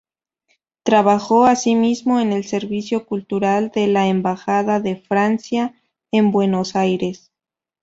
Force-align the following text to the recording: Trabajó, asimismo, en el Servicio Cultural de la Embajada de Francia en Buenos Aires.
Trabajó, 0.81 1.45
asimismo, 1.45 2.19
en 2.19 2.33
el 2.33 2.43
Servicio 2.43 3.05
Cultural 3.05 3.69
de 3.69 3.85
la 3.85 4.07
Embajada 4.07 4.79
de 4.79 4.95
Francia 4.95 5.75
en 6.11 6.31
Buenos 6.31 6.75
Aires. 6.75 7.31